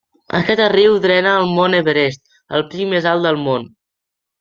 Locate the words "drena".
1.03-1.35